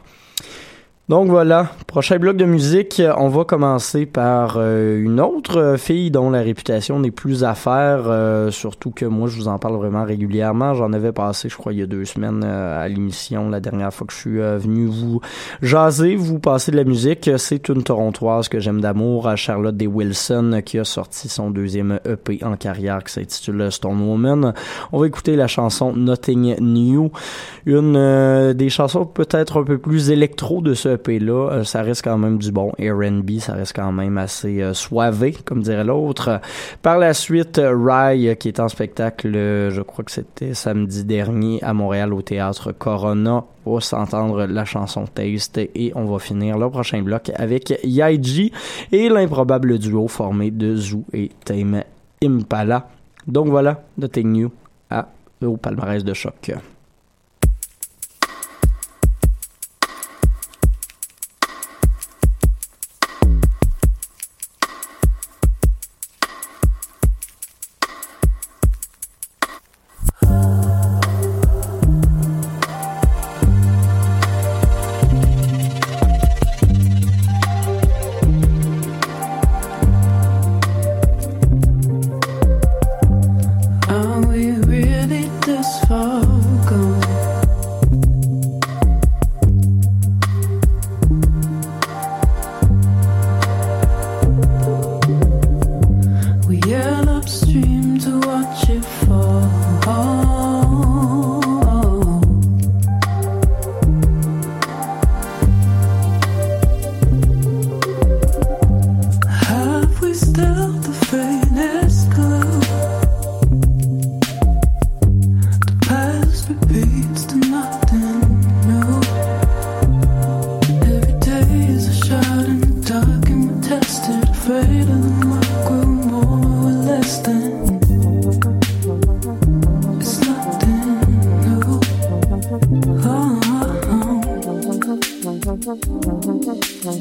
Donc 1.09 1.29
voilà, 1.29 1.69
prochain 1.87 2.19
bloc 2.19 2.35
de 2.35 2.43
musique, 2.43 3.01
on 3.17 3.29
va 3.29 3.45
commencer 3.45 4.05
par 4.05 4.55
euh, 4.57 5.01
une 5.01 5.21
autre 5.21 5.75
fille 5.77 6.11
dont 6.11 6.29
la 6.29 6.41
réputation 6.41 6.99
n'est 6.99 7.11
plus 7.11 7.45
à 7.45 7.55
faire, 7.55 8.07
euh, 8.07 8.51
surtout 8.51 8.91
que 8.91 9.05
moi 9.05 9.29
je 9.29 9.37
vous 9.37 9.47
en 9.47 9.57
parle 9.57 9.77
vraiment 9.77 10.03
régulièrement. 10.03 10.73
J'en 10.73 10.91
avais 10.91 11.13
passé, 11.13 11.47
je 11.47 11.55
crois, 11.55 11.71
il 11.71 11.79
y 11.79 11.81
a 11.81 11.85
deux 11.85 12.03
semaines 12.03 12.43
euh, 12.43 12.83
à 12.83 12.89
l'émission, 12.89 13.49
la 13.49 13.61
dernière 13.61 13.93
fois 13.93 14.05
que 14.05 14.11
je 14.11 14.17
suis 14.17 14.37
venu 14.37 14.87
vous 14.87 15.21
jaser, 15.61 16.17
vous 16.17 16.39
passer 16.39 16.73
de 16.73 16.75
la 16.75 16.83
musique. 16.83 17.31
C'est 17.37 17.69
une 17.69 17.83
Torontoise 17.83 18.49
que 18.49 18.59
j'aime 18.59 18.81
d'amour, 18.81 19.31
Charlotte 19.37 19.77
Day 19.77 19.87
Wilson, 19.87 20.61
qui 20.65 20.77
a 20.77 20.83
sorti 20.83 21.29
son 21.29 21.51
deuxième 21.51 22.01
EP 22.03 22.43
en 22.43 22.57
carrière 22.57 23.01
qui 23.05 23.13
s'intitule 23.13 23.71
Stone 23.71 24.01
Woman. 24.01 24.53
On 24.91 24.99
va 24.99 25.07
écouter 25.07 25.37
la 25.37 25.47
chanson 25.47 25.93
Nothing 25.95 26.57
New, 26.59 27.11
une 27.65 28.53
des 28.53 28.69
chansons 28.69 29.05
peut-être 29.05 29.61
un 29.61 29.63
peu 29.63 29.77
plus 29.77 30.11
électro 30.11 30.59
de 30.59 30.73
ce 30.73 30.96
EP-là, 30.97 31.51
euh, 31.51 31.63
ça 31.63 31.81
reste 31.81 32.03
quand 32.03 32.17
même 32.17 32.37
du 32.37 32.51
bon 32.51 32.71
R&B, 32.79 33.39
ça 33.39 33.53
reste 33.53 33.75
quand 33.75 33.91
même 33.91 34.17
assez 34.17 34.61
euh, 34.61 34.73
soivé, 34.73 35.35
comme 35.45 35.61
dirait 35.61 35.83
l'autre. 35.83 36.41
Par 36.81 36.97
la 36.97 37.13
suite, 37.13 37.61
Rye, 37.63 38.35
qui 38.37 38.47
est 38.47 38.59
en 38.59 38.67
spectacle, 38.67 39.31
je 39.33 39.81
crois 39.81 40.03
que 40.03 40.11
c'était 40.11 40.53
samedi 40.53 41.03
dernier 41.05 41.63
à 41.63 41.73
Montréal 41.73 42.13
au 42.13 42.21
théâtre 42.21 42.71
Corona, 42.71 43.43
va 43.65 43.79
s'entendre 43.79 44.45
la 44.45 44.65
chanson 44.65 45.05
Taste 45.05 45.57
et 45.57 45.91
on 45.95 46.05
va 46.05 46.19
finir 46.19 46.57
le 46.57 46.69
prochain 46.69 47.01
bloc 47.01 47.31
avec 47.35 47.79
Yaiji 47.83 48.51
et 48.91 49.09
l'improbable 49.09 49.77
duo 49.77 50.07
formé 50.07 50.51
de 50.51 50.75
Zoo 50.75 51.03
et 51.13 51.31
Tame 51.43 51.83
Impala. 52.23 52.89
Donc 53.27 53.47
voilà, 53.47 53.83
Nothing 53.97 54.31
New 54.31 54.51
à, 54.89 55.07
au 55.43 55.57
palmarès 55.57 56.03
de 56.03 56.13
choc. 56.13 56.51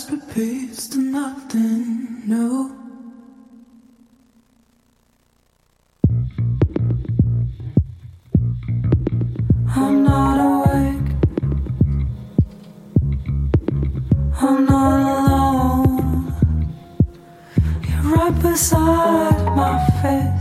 just 0.00 0.12
repeats 0.12 0.88
to 0.88 0.98
nothing 0.98 2.22
new. 2.26 2.74
I'm 9.76 10.02
not 10.02 10.38
awake. 10.48 11.08
I'm 14.40 14.64
not 14.64 15.00
alone. 15.06 16.34
You're 17.86 18.14
right 18.14 18.42
beside 18.42 19.44
my 19.54 19.86
face. 20.00 20.39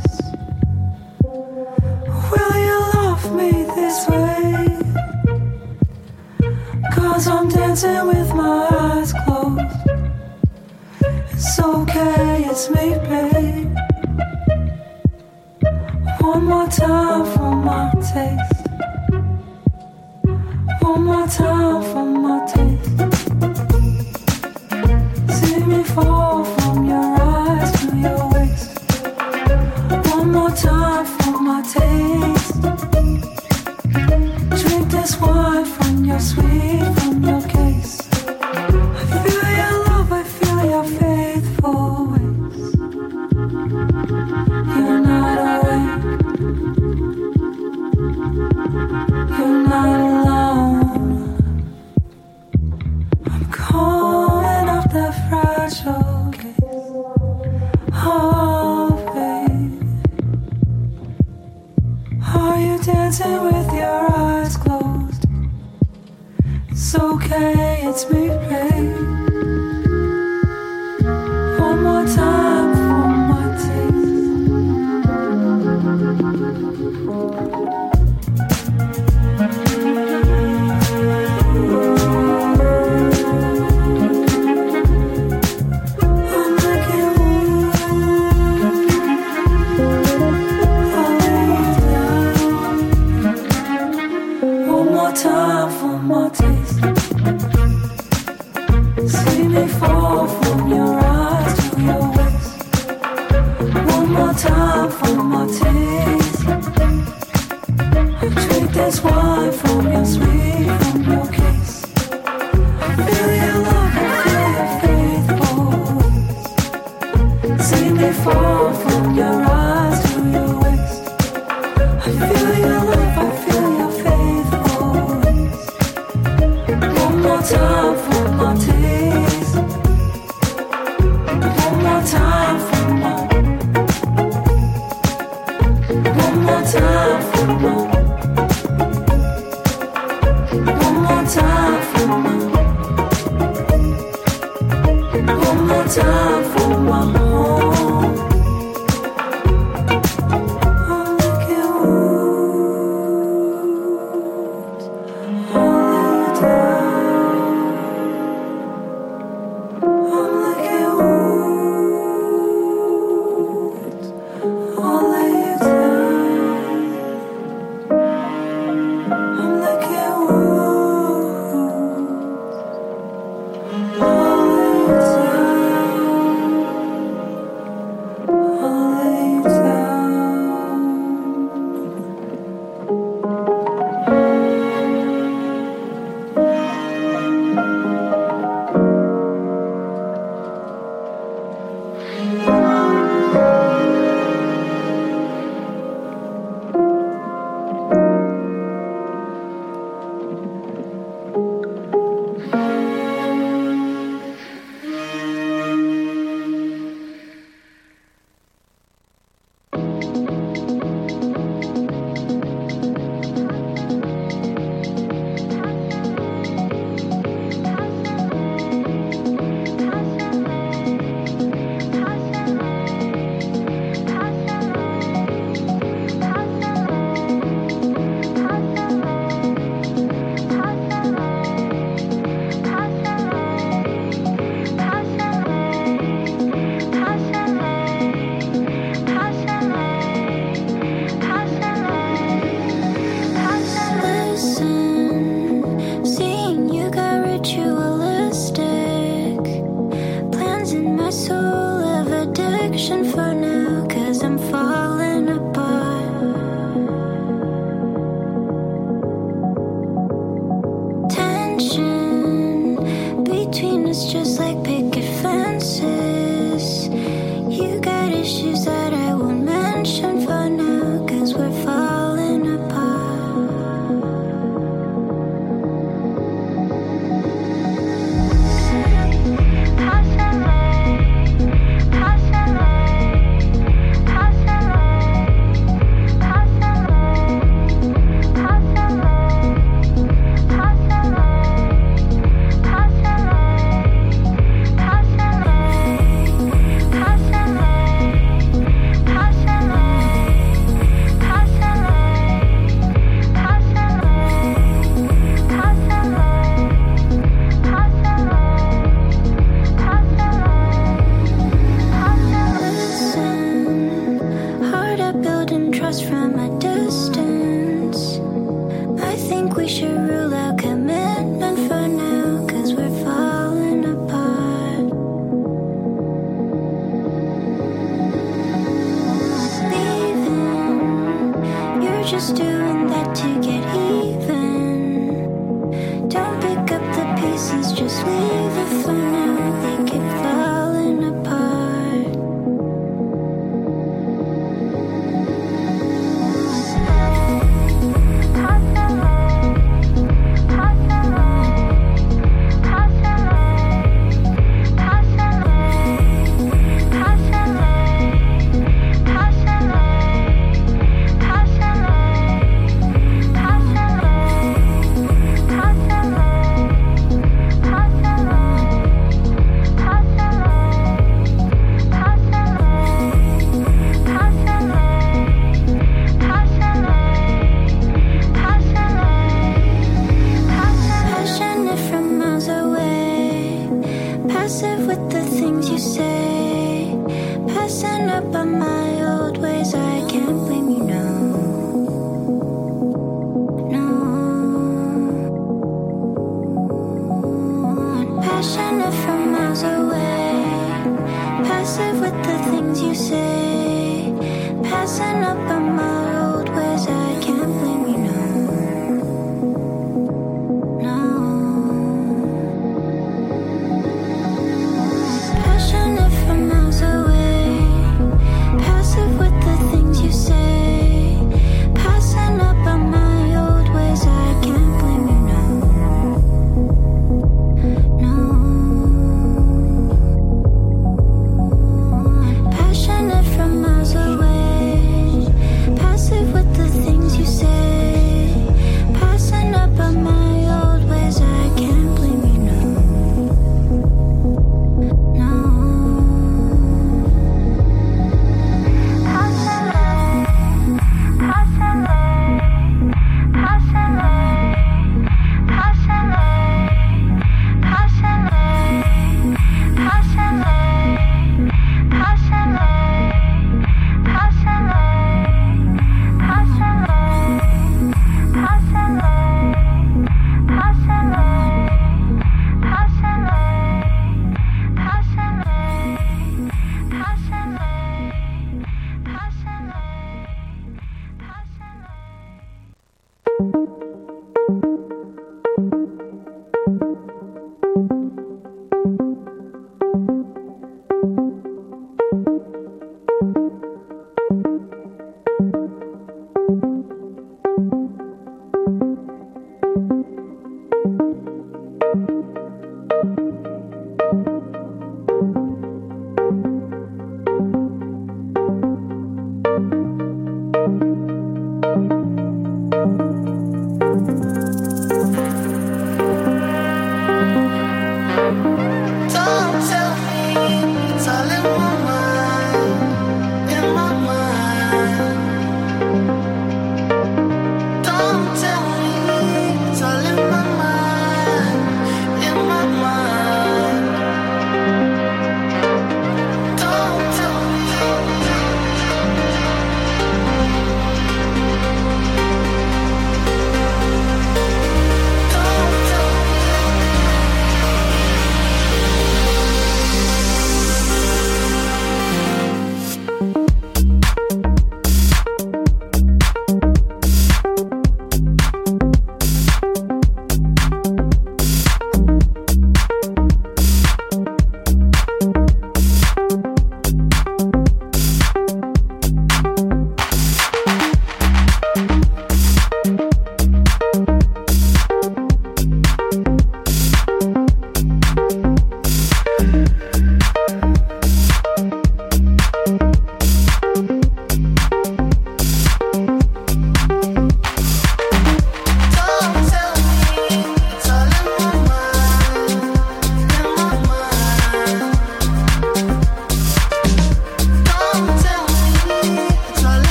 Across 315.90 316.08
from 316.08 316.38
a 316.38 316.60
distance. 316.60 317.19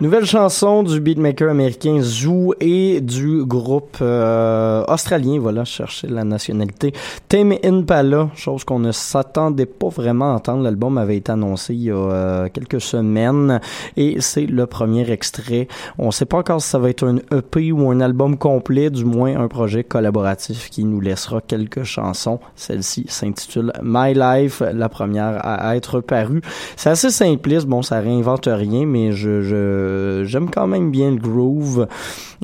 Nouvelle 0.00 0.26
chanson 0.26 0.84
du 0.84 1.00
beatmaker 1.00 1.50
américain 1.50 1.98
Zoo 2.00 2.54
et 2.60 3.00
du 3.00 3.44
groupe 3.44 3.96
euh, 4.00 4.84
australien, 4.86 5.40
voilà, 5.40 5.64
chercher 5.64 6.06
la 6.06 6.22
nationalité, 6.22 6.92
Tame 7.26 7.54
Impala, 7.64 8.30
chose 8.36 8.62
qu'on 8.62 8.78
ne 8.78 8.92
s'attendait 8.92 9.66
pas 9.66 9.88
vraiment 9.88 10.30
à 10.30 10.36
entendre. 10.36 10.62
L'album 10.62 10.98
avait 10.98 11.16
été 11.16 11.32
annoncé 11.32 11.74
il 11.74 11.82
y 11.82 11.90
a 11.90 11.96
euh, 11.96 12.48
quelques 12.48 12.80
semaines 12.80 13.60
et 13.96 14.20
c'est 14.20 14.46
le 14.46 14.66
premier 14.66 15.10
extrait. 15.10 15.66
On 15.98 16.06
ne 16.06 16.12
sait 16.12 16.26
pas 16.26 16.38
encore 16.38 16.62
si 16.62 16.68
ça 16.68 16.78
va 16.78 16.90
être 16.90 17.04
un 17.04 17.16
EP 17.36 17.72
ou 17.72 17.90
un 17.90 17.98
album 18.00 18.38
complet, 18.38 18.90
du 18.90 19.04
moins 19.04 19.36
un 19.36 19.48
projet 19.48 19.82
collaboratif 19.82 20.70
qui 20.70 20.84
nous 20.84 21.00
laissera 21.00 21.40
quelques 21.40 21.82
chansons. 21.82 22.38
Celle-ci 22.54 23.06
s'intitule 23.08 23.72
My 23.82 24.14
Life, 24.14 24.62
la 24.72 24.88
première 24.88 25.44
à 25.44 25.74
être 25.74 25.98
parue. 25.98 26.40
C'est 26.76 26.90
assez 26.90 27.10
simpliste, 27.10 27.66
bon, 27.66 27.82
ça 27.82 27.98
réinvente 27.98 28.46
rien, 28.46 28.86
mais 28.86 29.10
je, 29.10 29.42
je 29.42 29.87
euh, 29.88 30.24
j'aime 30.24 30.50
quand 30.50 30.66
même 30.66 30.90
bien 30.90 31.10
le 31.10 31.16
groove. 31.16 31.86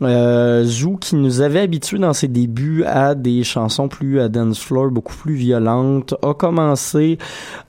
Euh, 0.02 0.64
qui 1.00 1.14
nous 1.14 1.40
avait 1.40 1.60
habitués 1.60 1.98
dans 1.98 2.12
ses 2.12 2.26
débuts 2.26 2.82
à 2.84 3.14
des 3.14 3.44
chansons 3.44 3.86
plus 3.86 4.20
à 4.20 4.28
dance 4.28 4.58
floor, 4.58 4.90
beaucoup 4.90 5.14
plus 5.14 5.34
violentes, 5.34 6.14
a 6.22 6.34
commencé 6.34 7.16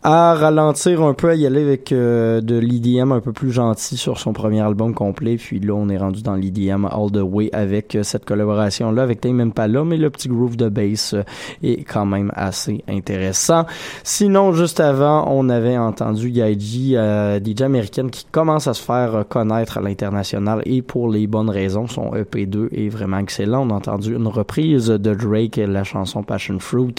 à 0.01 0.33
ralentir 0.33 1.03
un 1.03 1.13
peu, 1.13 1.29
à 1.29 1.35
y 1.35 1.45
aller 1.45 1.61
avec 1.61 1.91
euh, 1.91 2.41
de 2.41 2.57
l'EDM 2.57 3.11
un 3.11 3.19
peu 3.19 3.31
plus 3.31 3.51
gentil 3.51 3.95
sur 3.95 4.19
son 4.19 4.33
premier 4.33 4.61
album 4.61 4.95
complet. 4.95 5.37
Puis 5.37 5.59
là, 5.59 5.73
on 5.73 5.87
est 5.89 5.97
rendu 5.97 6.23
dans 6.23 6.35
l'EDM 6.35 6.85
all 6.85 7.11
the 7.11 7.21
way 7.21 7.49
avec 7.53 7.97
cette 8.01 8.25
collaboration-là 8.25 9.03
avec 9.03 9.21
Tame 9.21 9.51
là 9.55 9.83
mais 9.83 9.97
le 9.97 10.09
petit 10.09 10.27
groove 10.27 10.57
de 10.57 10.69
bass 10.69 11.15
est 11.61 11.83
quand 11.83 12.05
même 12.05 12.31
assez 12.35 12.83
intéressant. 12.87 13.65
Sinon, 14.03 14.51
juste 14.53 14.79
avant, 14.79 15.27
on 15.29 15.47
avait 15.49 15.77
entendu 15.77 16.29
Yaiji, 16.29 16.95
DJ 16.95 17.61
américaine 17.61 18.09
qui 18.09 18.25
commence 18.31 18.67
à 18.67 18.73
se 18.73 18.81
faire 18.81 19.25
connaître 19.29 19.64
à 19.77 19.81
l'international 19.81 20.61
et 20.65 20.81
pour 20.81 21.09
les 21.09 21.27
bonnes 21.27 21.49
raisons. 21.49 21.87
Son 21.87 22.11
EP2 22.11 22.69
est 22.71 22.89
vraiment 22.89 23.19
excellent. 23.19 23.67
On 23.67 23.71
a 23.71 23.75
entendu 23.75 24.15
une 24.15 24.27
reprise 24.27 24.87
de 24.87 25.13
Drake, 25.13 25.57
la 25.57 25.83
chanson 25.83 26.23
Passion 26.23 26.59
Fruit, 26.59 26.95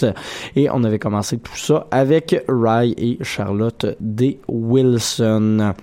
et 0.55 0.69
on 0.69 0.83
avait 0.83 0.99
commencé 0.99 1.37
tout 1.37 1.57
ça 1.57 1.87
avec 1.91 2.43
Rye 2.47 2.93
et 2.97 3.17
Charlotte 3.23 3.85
D. 3.99 4.39
Wilson. 4.47 5.73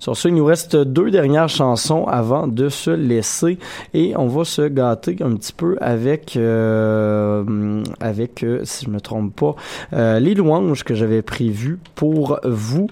Sur 0.00 0.16
ce, 0.16 0.28
il 0.28 0.34
nous 0.34 0.46
reste 0.46 0.76
deux 0.76 1.10
dernières 1.10 1.50
chansons 1.50 2.06
avant 2.06 2.48
de 2.48 2.70
se 2.70 2.90
laisser 2.90 3.58
et 3.92 4.14
on 4.16 4.28
va 4.28 4.44
se 4.44 4.62
gâter 4.62 5.18
un 5.20 5.34
petit 5.34 5.52
peu 5.52 5.76
avec, 5.78 6.36
euh, 6.36 7.82
avec 8.00 8.42
euh, 8.42 8.62
si 8.64 8.86
je 8.86 8.90
me 8.90 8.98
trompe 8.98 9.36
pas, 9.36 9.56
euh, 9.92 10.18
les 10.18 10.34
louanges 10.34 10.84
que 10.84 10.94
j'avais 10.94 11.20
prévues 11.20 11.78
pour 11.96 12.40
vous 12.44 12.86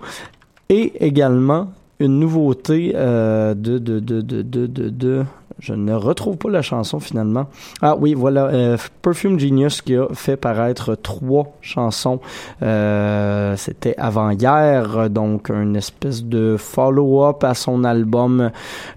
et 0.68 1.06
également 1.06 1.72
une 2.00 2.18
nouveauté 2.18 2.92
euh, 2.94 3.54
de, 3.54 3.78
de, 3.78 3.98
de, 4.00 4.20
de, 4.20 4.42
de, 4.42 4.66
de, 4.66 4.88
de 4.88 5.24
je 5.58 5.74
ne 5.74 5.92
retrouve 5.92 6.36
pas 6.36 6.50
la 6.50 6.62
chanson 6.62 7.00
finalement. 7.00 7.46
Ah 7.82 7.96
oui, 7.98 8.14
voilà, 8.14 8.46
euh, 8.46 8.76
Perfume 9.02 9.38
Genius 9.38 9.82
qui 9.82 9.96
a 9.96 10.06
fait 10.12 10.36
paraître 10.36 10.94
trois 10.94 11.52
chansons. 11.60 12.20
Euh, 12.62 13.56
C'était 13.56 13.96
avant-hier, 13.96 15.10
donc 15.10 15.50
une 15.50 15.76
espèce 15.76 16.24
de 16.24 16.56
follow-up 16.58 17.42
à 17.44 17.54
son 17.54 17.84
album 17.84 18.50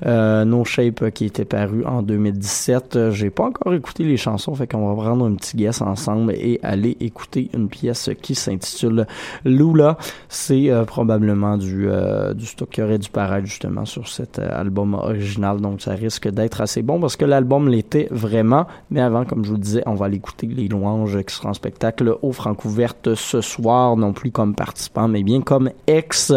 euh, 0.06 0.46
No 0.46 0.64
Shape 0.66 1.10
qui 1.12 1.26
était 1.26 1.46
paru 1.46 1.84
en 1.86 2.02
2017. 2.02 3.10
J'ai 3.12 3.30
pas 3.30 3.46
encore 3.46 3.74
écouté 3.74 4.04
les 4.04 4.18
chansons, 4.18 4.54
fait 4.54 4.68
qu'on 4.68 4.94
va 4.94 5.02
prendre 5.02 5.26
un 5.26 5.36
petit 5.36 5.58
guess 5.58 5.82
ensemble 5.82 6.34
et 6.34 6.60
aller 6.64 6.98
écouter 7.00 7.50
une 7.54 7.70
pièce 7.70 8.10
qui 8.22 8.36
s'intitule 8.36 9.08
Lula. 9.46 9.98
C'est 10.30 10.70
euh, 10.70 10.86
probablement 10.86 11.58
du, 11.58 11.88
euh, 11.90 12.34
du 12.34 12.46
stock 12.46 12.70
qui 12.70 12.82
aurait 12.82 13.00
dû 13.00 13.10
paraître 13.10 13.48
justement 13.48 13.86
sur 13.86 14.08
cet 14.08 14.40
album 14.40 14.94
original, 14.94 15.60
donc 15.60 15.82
ça 15.82 15.94
risque 15.94 16.30
d'être 16.30 16.51
assez 16.60 16.82
bon 16.82 17.00
parce 17.00 17.16
que 17.16 17.24
l'album 17.24 17.70
l'était 17.70 18.08
vraiment. 18.12 18.66
Mais 18.90 19.00
avant, 19.00 19.24
comme 19.24 19.46
je 19.46 19.50
vous 19.50 19.56
le 19.56 19.62
disais, 19.62 19.84
on 19.86 19.96
va 19.96 20.08
aller 20.08 20.18
écouter 20.18 20.48
les 20.48 20.68
louanges 20.68 21.24
qui 21.24 21.34
seront 21.34 21.50
en 21.50 21.54
spectacle 21.54 22.18
au 22.22 22.32
Francouverte 22.34 23.16
ce 23.16 23.40
soir, 23.40 23.96
non 23.96 24.12
plus 24.12 24.32
comme 24.32 24.56
participant, 24.56 25.08
mais 25.08 25.24
bien 25.24 25.42
comme 25.42 25.70
ex. 25.88 26.34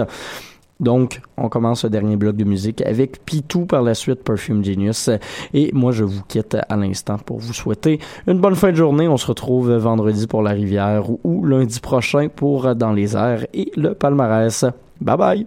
Donc, 0.81 1.21
on 1.37 1.49
commence 1.49 1.81
ce 1.81 1.87
dernier 1.87 2.17
bloc 2.17 2.37
de 2.37 2.45
musique 2.45 2.83
avec 2.83 3.25
Pitou 3.25 3.65
par 3.65 3.83
la 3.83 3.95
suite 3.95 4.23
Perfume 4.25 4.65
Genius. 4.65 5.09
Et 5.53 5.71
moi, 5.73 5.93
je 5.93 6.05
vous 6.05 6.23
quitte 6.23 6.57
à 6.69 6.77
l'instant 6.77 7.17
pour 7.17 7.39
vous 7.39 7.53
souhaiter 7.53 8.01
une 8.27 8.41
bonne 8.41 8.57
fin 8.57 8.71
de 8.71 8.77
journée. 8.77 9.09
On 9.09 9.17
se 9.17 9.27
retrouve 9.27 9.73
vendredi 9.73 10.27
pour 10.27 10.43
la 10.43 10.51
rivière 10.51 11.05
ou 11.25 11.45
lundi 11.47 11.81
prochain 11.81 12.29
pour 12.29 12.75
Dans 12.75 12.93
les 12.93 13.17
airs 13.17 13.47
et 13.55 13.71
le 13.77 13.95
palmarès. 13.95 14.65
Bye 15.01 15.17
bye! 15.17 15.47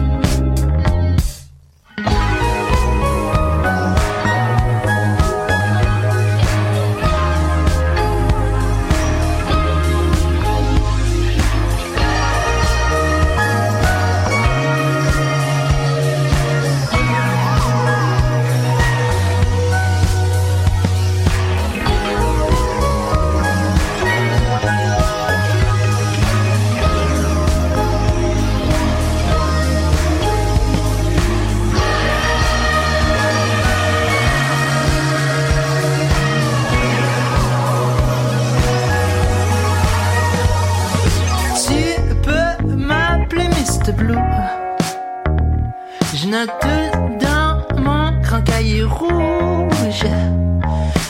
note 46.45 47.19
dans 47.19 47.81
mon 47.81 48.19
grand 48.21 48.41
cahier 48.41 48.83
rouge. 48.83 50.05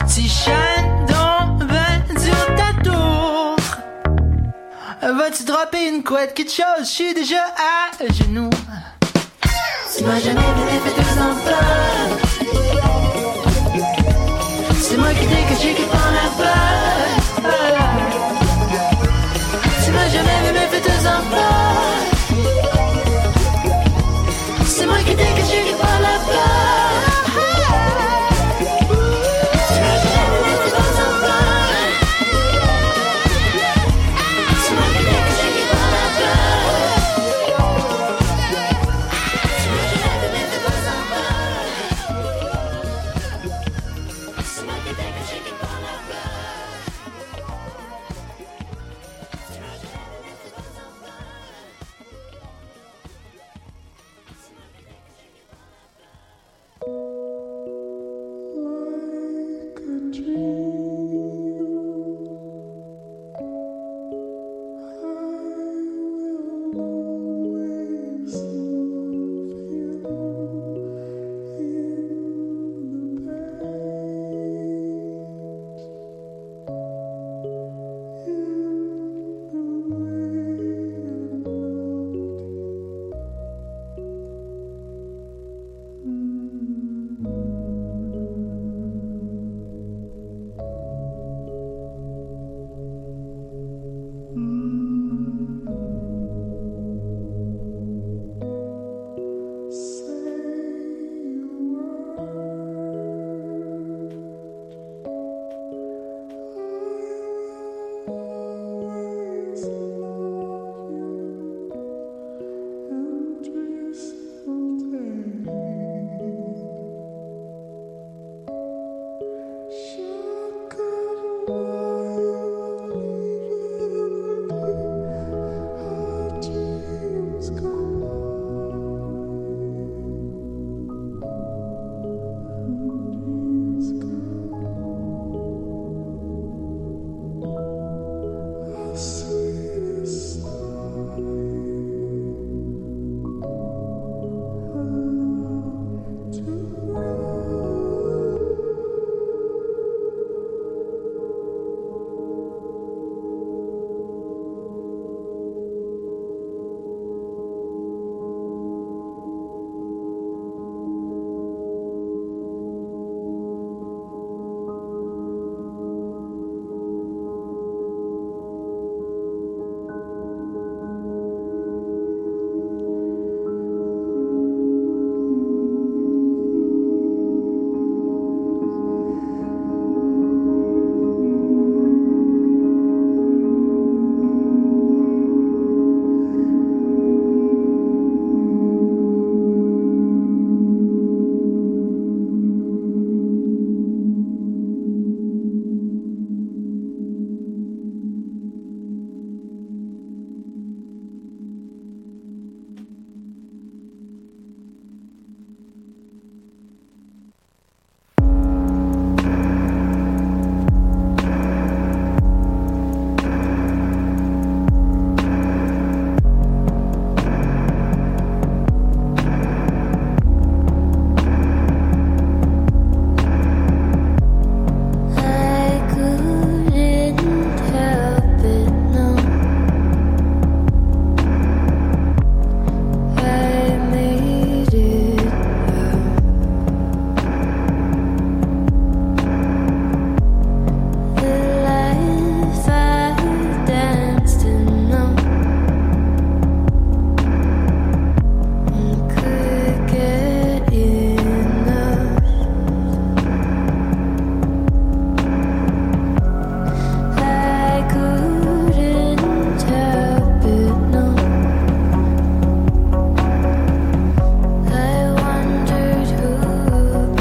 Si 0.07 0.27
Shandon 0.27 1.65
ben 1.65 2.19
sur 2.19 2.45
ta 2.55 2.73
tour, 2.83 3.55
vas-tu 5.01 5.43
dropper 5.45 5.87
une 5.87 6.03
couette, 6.03 6.33
quelque 6.33 6.51
chose? 6.51 6.79
Je 6.79 6.85
suis 6.85 7.13
déjà 7.13 7.43
à 7.57 8.13
genoux. 8.13 8.49
Si 9.87 10.03
moi 10.03 10.15
jamais 10.19 10.39
voulu 10.57 10.79
faire 10.83 10.95
deux 10.97 11.21
enfants, 11.29 12.11
c'est 14.81 14.97
moi 14.97 15.09
qui 15.13 15.27
t'ai 15.27 15.43
caché 15.49 15.73
qui 15.75 15.83
prend 15.83 16.11
la 16.11 16.43
balle. 16.43 16.90